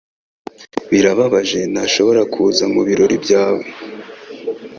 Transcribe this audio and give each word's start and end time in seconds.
Birababaje 0.91 1.59
ntashobora 1.73 2.21
kuza 2.33 2.63
mubirori 2.73 3.15
byawe. 3.25 3.63